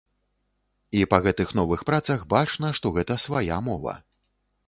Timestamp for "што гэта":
2.79-3.19